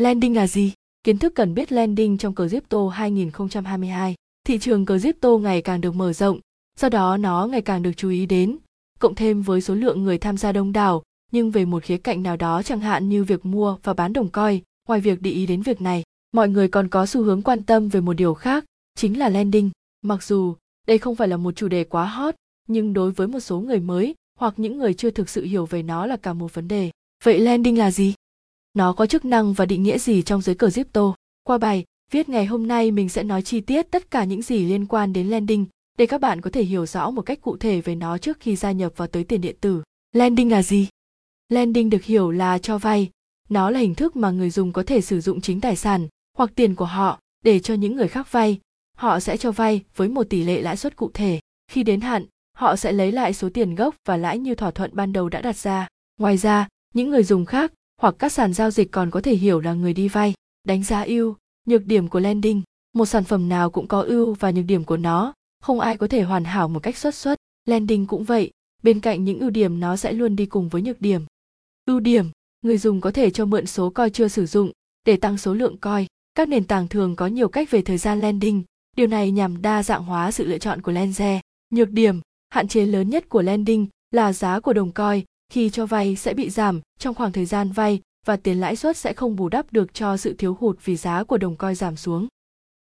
[0.00, 0.72] Landing là gì?
[1.04, 4.14] Kiến thức cần biết landing trong Crypto 2022.
[4.46, 6.40] Thị trường Crypto ngày càng được mở rộng,
[6.80, 8.58] do đó nó ngày càng được chú ý đến,
[8.98, 11.02] cộng thêm với số lượng người tham gia đông đảo,
[11.32, 14.28] nhưng về một khía cạnh nào đó chẳng hạn như việc mua và bán đồng
[14.28, 16.02] coi, ngoài việc để ý đến việc này,
[16.32, 18.64] mọi người còn có xu hướng quan tâm về một điều khác,
[18.98, 19.70] chính là landing.
[20.02, 20.54] Mặc dù
[20.86, 22.34] đây không phải là một chủ đề quá hot,
[22.68, 25.82] nhưng đối với một số người mới hoặc những người chưa thực sự hiểu về
[25.82, 26.90] nó là cả một vấn đề.
[27.24, 28.14] Vậy landing là gì?
[28.74, 31.14] Nó có chức năng và định nghĩa gì trong giới cờ crypto?
[31.42, 34.64] Qua bài viết ngày hôm nay mình sẽ nói chi tiết tất cả những gì
[34.64, 35.66] liên quan đến landing
[35.98, 38.56] để các bạn có thể hiểu rõ một cách cụ thể về nó trước khi
[38.56, 39.82] gia nhập vào tới tiền điện tử.
[40.12, 40.88] Landing là gì?
[41.48, 43.10] Landing được hiểu là cho vay.
[43.48, 46.50] Nó là hình thức mà người dùng có thể sử dụng chính tài sản hoặc
[46.54, 48.60] tiền của họ để cho những người khác vay.
[48.96, 51.40] Họ sẽ cho vay với một tỷ lệ lãi suất cụ thể.
[51.68, 54.90] Khi đến hạn, họ sẽ lấy lại số tiền gốc và lãi như thỏa thuận
[54.94, 55.88] ban đầu đã đặt ra.
[56.20, 59.60] Ngoài ra, những người dùng khác hoặc các sàn giao dịch còn có thể hiểu
[59.60, 60.34] là người đi vay.
[60.64, 62.62] Đánh giá ưu, nhược điểm của lending.
[62.92, 66.06] Một sản phẩm nào cũng có ưu và nhược điểm của nó, không ai có
[66.06, 67.38] thể hoàn hảo một cách xuất xuất.
[67.64, 68.50] Lending cũng vậy,
[68.82, 71.22] bên cạnh những ưu điểm nó sẽ luôn đi cùng với nhược điểm.
[71.86, 72.30] Ưu điểm,
[72.62, 74.70] người dùng có thể cho mượn số coi chưa sử dụng
[75.06, 76.06] để tăng số lượng coi.
[76.34, 78.62] Các nền tảng thường có nhiều cách về thời gian lending,
[78.96, 81.40] điều này nhằm đa dạng hóa sự lựa chọn của lender.
[81.70, 85.86] Nhược điểm, hạn chế lớn nhất của lending là giá của đồng coi khi cho
[85.86, 89.36] vay sẽ bị giảm trong khoảng thời gian vay và tiền lãi suất sẽ không
[89.36, 92.28] bù đắp được cho sự thiếu hụt vì giá của đồng coi giảm xuống.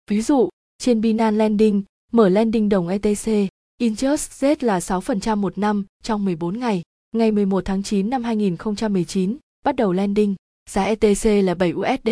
[0.10, 5.86] Ví dụ, trên Binance Lending, mở lending đồng ETC, interest rate là 6% một năm
[6.04, 6.82] trong 14 ngày.
[7.16, 10.36] Ngày 11 tháng 9 năm 2019, bắt đầu lending,
[10.70, 12.10] giá ETC là 7 USD.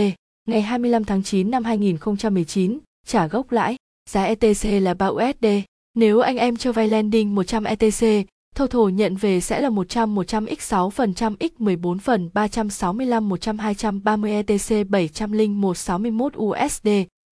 [0.47, 3.75] Ngày 25 tháng 9 năm 2019, trả gốc lãi,
[4.09, 5.45] giá ETC là 3 USD.
[5.93, 10.45] Nếu anh em cho vay lending 100 ETC, total nhận về sẽ là 100 100
[10.59, 16.87] x 6 phần trăm x 14 phần 365 100 230 ETC 701 61 USD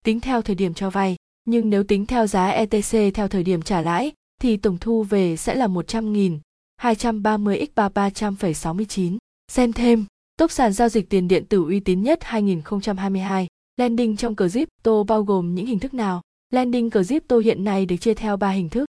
[0.05, 1.15] tính theo thời điểm cho vay.
[1.45, 5.37] Nhưng nếu tính theo giá ETC theo thời điểm trả lãi, thì tổng thu về
[5.37, 6.39] sẽ là 100.000,
[6.77, 9.17] 230 x 3 300,69.
[9.51, 10.05] Xem thêm,
[10.37, 13.47] top sàn giao dịch tiền điện tử uy tín nhất 2022.
[13.77, 16.21] Lending trong crypto bao gồm những hình thức nào?
[16.53, 18.85] Lending crypto hiện nay được chia theo 3 hình thức.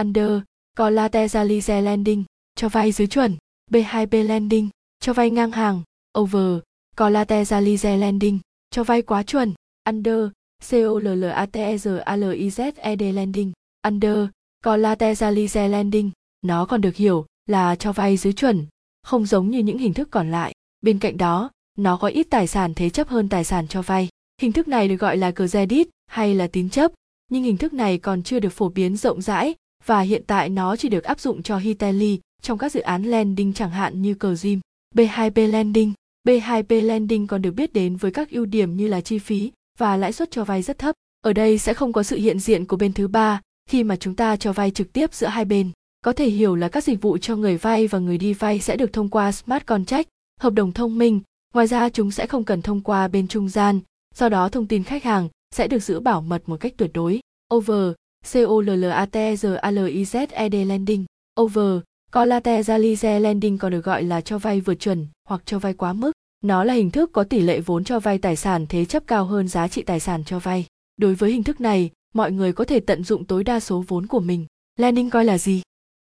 [0.00, 0.30] Under,
[0.80, 2.24] collateralize lending,
[2.54, 3.36] cho vay dưới chuẩn,
[3.70, 4.68] B2B lending,
[5.00, 5.82] cho vay ngang hàng,
[6.18, 6.58] over,
[6.96, 8.38] collateralize lending,
[8.70, 9.54] cho vay quá chuẩn,
[9.84, 10.28] under,
[10.70, 13.52] COLLATERALIZED lending,
[13.82, 14.18] under,
[14.64, 16.10] collateralize lending,
[16.42, 18.66] nó còn được hiểu là cho vay dưới chuẩn,
[19.02, 20.52] không giống như những hình thức còn lại.
[20.80, 24.08] Bên cạnh đó, nó có ít tài sản thế chấp hơn tài sản cho vay.
[24.40, 26.92] Hình thức này được gọi là credit hay là tín chấp,
[27.28, 29.54] nhưng hình thức này còn chưa được phổ biến rộng rãi
[29.86, 33.52] và hiện tại nó chỉ được áp dụng cho Hitelli trong các dự án landing
[33.52, 34.60] chẳng hạn như cờ Gym.
[34.94, 35.92] B2B landing
[36.28, 39.96] B2B lending còn được biết đến với các ưu điểm như là chi phí và
[39.96, 40.94] lãi suất cho vay rất thấp.
[41.20, 44.16] Ở đây sẽ không có sự hiện diện của bên thứ ba khi mà chúng
[44.16, 45.70] ta cho vay trực tiếp giữa hai bên.
[46.04, 48.76] Có thể hiểu là các dịch vụ cho người vay và người đi vay sẽ
[48.76, 50.08] được thông qua smart contract,
[50.40, 51.20] hợp đồng thông minh.
[51.54, 53.80] Ngoài ra chúng sẽ không cần thông qua bên trung gian,
[54.14, 57.20] do đó thông tin khách hàng sẽ được giữ bảo mật một cách tuyệt đối.
[57.54, 57.92] Over,
[58.32, 60.28] COLLATERALIZED
[60.66, 61.04] lending,
[61.40, 61.80] over,
[62.12, 66.12] collateralize lending còn được gọi là cho vay vượt chuẩn hoặc cho vay quá mức.
[66.44, 69.24] Nó là hình thức có tỷ lệ vốn cho vay tài sản thế chấp cao
[69.24, 70.66] hơn giá trị tài sản cho vay.
[70.96, 74.06] Đối với hình thức này, mọi người có thể tận dụng tối đa số vốn
[74.06, 74.46] của mình.
[74.76, 75.62] Lending coi là gì?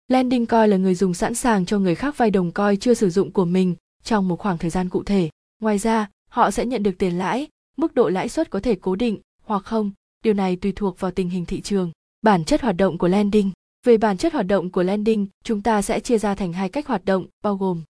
[0.08, 3.10] Lending coi là người dùng sẵn sàng cho người khác vay đồng coi chưa sử
[3.10, 5.30] dụng của mình trong một khoảng thời gian cụ thể.
[5.62, 8.96] Ngoài ra, họ sẽ nhận được tiền lãi, mức độ lãi suất có thể cố
[8.96, 9.90] định hoặc không,
[10.24, 11.92] điều này tùy thuộc vào tình hình thị trường.
[12.22, 13.50] Bản chất hoạt động của landing.
[13.86, 16.86] Về bản chất hoạt động của landing chúng ta sẽ chia ra thành hai cách
[16.86, 17.82] hoạt động, bao gồm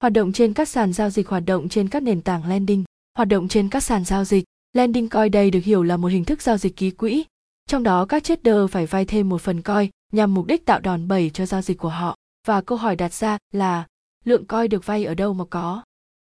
[0.00, 2.84] hoạt động trên các sàn giao dịch hoạt động trên các nền tảng landing
[3.14, 4.44] hoạt động trên các sàn giao dịch.
[4.72, 7.24] Landing coi đây được hiểu là một hình thức giao dịch ký quỹ.
[7.66, 11.08] Trong đó các trader phải vay thêm một phần coin nhằm mục đích tạo đòn
[11.08, 12.16] bẩy cho giao dịch của họ.
[12.46, 13.86] Và câu hỏi đặt ra là
[14.24, 15.82] lượng coin được vay ở đâu mà có?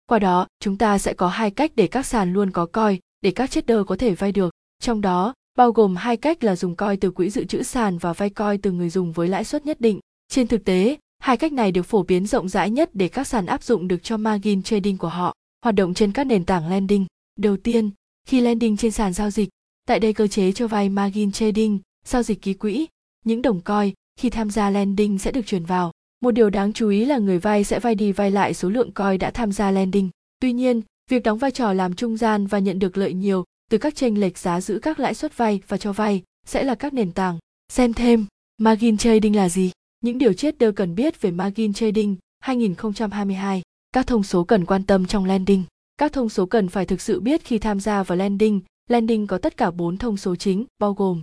[0.08, 3.32] Qua đó chúng ta sẽ có hai cách để các sàn luôn có coin để
[3.32, 4.54] các trader có thể vay được.
[4.80, 8.14] Trong đó bao gồm hai cách là dùng coi từ quỹ dự trữ sàn và
[8.14, 10.00] vay coi từ người dùng với lãi suất nhất định
[10.30, 13.46] trên thực tế Hai cách này được phổ biến rộng rãi nhất để các sàn
[13.46, 15.34] áp dụng được cho margin trading của họ,
[15.64, 17.06] hoạt động trên các nền tảng lending.
[17.40, 17.92] Đầu tiên,
[18.28, 19.50] khi lending trên sàn giao dịch,
[19.88, 22.88] tại đây cơ chế cho vay margin trading, giao dịch ký quỹ,
[23.26, 25.92] những đồng coi khi tham gia lending sẽ được chuyển vào.
[26.22, 28.92] Một điều đáng chú ý là người vay sẽ vay đi vay lại số lượng
[28.92, 30.10] coi đã tham gia lending.
[30.40, 33.78] Tuy nhiên, việc đóng vai trò làm trung gian và nhận được lợi nhiều từ
[33.78, 36.94] các chênh lệch giá giữ các lãi suất vay và cho vay sẽ là các
[36.94, 37.40] nền tảng.
[37.70, 38.26] Xem thêm,
[38.58, 39.72] margin trading là gì?
[40.02, 43.62] Những điều trader cần biết về margin trading 2022,
[43.92, 45.64] các thông số cần quan tâm trong lending.
[45.98, 48.62] Các thông số cần phải thực sự biết khi tham gia vào landing.
[48.90, 51.22] Landing có tất cả 4 thông số chính, bao gồm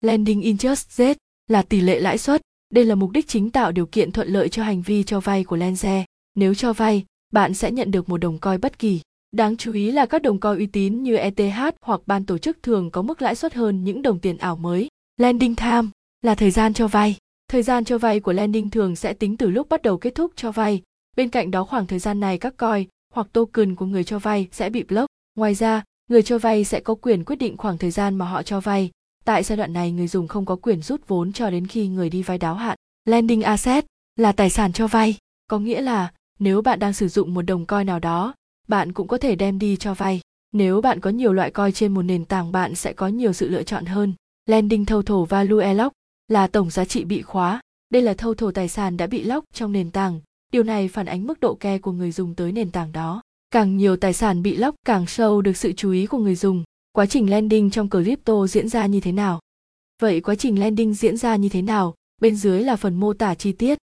[0.00, 2.42] Landing interest rate là tỷ lệ lãi suất.
[2.70, 5.44] Đây là mục đích chính tạo điều kiện thuận lợi cho hành vi cho vay
[5.44, 6.04] của Lenze.
[6.34, 9.00] Nếu cho vay, bạn sẽ nhận được một đồng coi bất kỳ.
[9.36, 12.62] Đáng chú ý là các đồng coi uy tín như ETH hoặc ban tổ chức
[12.62, 14.88] thường có mức lãi suất hơn những đồng tiền ảo mới.
[15.16, 15.88] Landing time
[16.22, 17.16] là thời gian cho vay.
[17.48, 20.32] Thời gian cho vay của lending thường sẽ tính từ lúc bắt đầu kết thúc
[20.36, 20.82] cho vay.
[21.16, 24.48] Bên cạnh đó khoảng thời gian này các coi hoặc token của người cho vay
[24.52, 25.08] sẽ bị block.
[25.34, 28.42] Ngoài ra, người cho vay sẽ có quyền quyết định khoảng thời gian mà họ
[28.42, 28.90] cho vay.
[29.24, 32.10] Tại giai đoạn này người dùng không có quyền rút vốn cho đến khi người
[32.10, 32.76] đi vay đáo hạn.
[33.04, 33.86] Lending asset
[34.16, 37.66] là tài sản cho vay, có nghĩa là nếu bạn đang sử dụng một đồng
[37.66, 38.34] coi nào đó,
[38.66, 40.20] bạn cũng có thể đem đi cho vay.
[40.52, 43.48] Nếu bạn có nhiều loại coi trên một nền tảng bạn sẽ có nhiều sự
[43.48, 44.14] lựa chọn hơn.
[44.46, 45.92] Lending total value lock
[46.28, 47.60] là tổng giá trị bị khóa.
[47.90, 50.20] Đây là thâu thổ tài sản đã bị lock trong nền tảng.
[50.52, 53.22] Điều này phản ánh mức độ ke của người dùng tới nền tảng đó.
[53.50, 56.64] Càng nhiều tài sản bị lock càng sâu được sự chú ý của người dùng.
[56.92, 59.40] Quá trình lending trong crypto diễn ra như thế nào?
[60.02, 61.94] Vậy quá trình lending diễn ra như thế nào?
[62.20, 63.78] Bên dưới là phần mô tả chi tiết.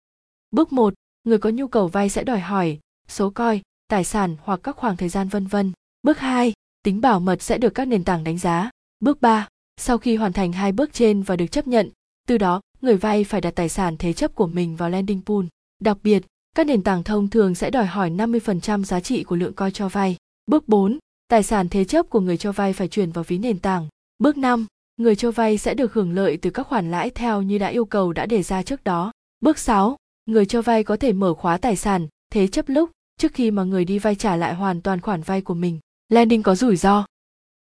[0.51, 0.95] Bước 1,
[1.25, 2.79] người có nhu cầu vay sẽ đòi hỏi
[3.09, 3.61] số coi,
[3.91, 5.73] tài sản hoặc các khoảng thời gian vân vân.
[6.03, 6.53] Bước 2,
[6.83, 8.71] tính bảo mật sẽ được các nền tảng đánh giá.
[9.01, 11.91] Bước 3, sau khi hoàn thành hai bước trên và được chấp nhận,
[12.29, 15.45] từ đó người vay phải đặt tài sản thế chấp của mình vào lending pool.
[15.81, 16.23] Đặc biệt,
[16.57, 19.89] các nền tảng thông thường sẽ đòi hỏi 50% giá trị của lượng coi cho
[19.89, 20.17] vay.
[20.47, 20.99] Bước 4,
[21.29, 23.89] tài sản thế chấp của người cho vay phải chuyển vào ví nền tảng.
[24.19, 24.67] Bước 5,
[24.97, 27.85] người cho vay sẽ được hưởng lợi từ các khoản lãi theo như đã yêu
[27.85, 29.13] cầu đã đề ra trước đó.
[29.41, 29.97] Bước 6,
[30.27, 32.91] người cho vay có thể mở khóa tài sản, thế chấp lúc
[33.21, 35.79] trước khi mà người đi vay trả lại hoàn toàn khoản vay của mình.
[36.09, 37.05] Lending có rủi ro.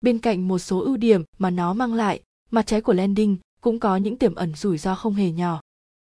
[0.00, 2.20] Bên cạnh một số ưu điểm mà nó mang lại,
[2.50, 5.60] mặt trái của lending cũng có những tiềm ẩn rủi ro không hề nhỏ.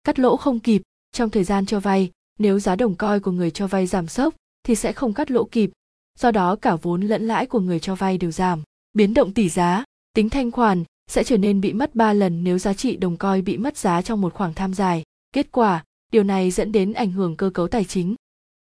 [0.04, 3.52] Cắt lỗ không kịp, trong thời gian cho vay, nếu giá đồng coi của người
[3.52, 4.34] cho vay giảm sốc
[4.64, 5.72] thì sẽ không cắt lỗ kịp,
[6.20, 8.62] do đó cả vốn lẫn lãi của người cho vay đều giảm.
[8.94, 9.84] Biến động tỷ giá,
[10.14, 13.42] tính thanh khoản sẽ trở nên bị mất 3 lần nếu giá trị đồng coi
[13.42, 15.04] bị mất giá trong một khoảng tham dài.
[15.34, 18.16] Kết quả, điều này dẫn đến ảnh hưởng cơ cấu tài chính.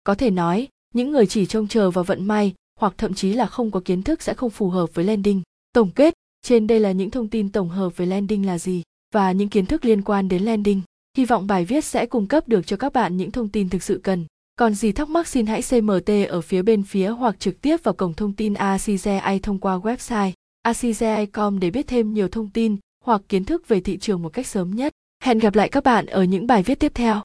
[0.05, 3.47] Có thể nói, những người chỉ trông chờ vào vận may hoặc thậm chí là
[3.47, 5.43] không có kiến thức sẽ không phù hợp với landing
[5.73, 8.83] Tổng kết, trên đây là những thông tin tổng hợp về landing là gì
[9.15, 10.83] và những kiến thức liên quan đến landing
[11.17, 13.83] Hy vọng bài viết sẽ cung cấp được cho các bạn những thông tin thực
[13.83, 14.27] sự cần.
[14.57, 17.95] Còn gì thắc mắc xin hãy CMT ở phía bên phía hoặc trực tiếp vào
[17.95, 20.33] cổng thông tin ACGI thông qua website
[20.63, 24.47] acgi.com để biết thêm nhiều thông tin hoặc kiến thức về thị trường một cách
[24.47, 24.93] sớm nhất.
[25.23, 27.23] Hẹn gặp lại các bạn ở những bài viết tiếp theo.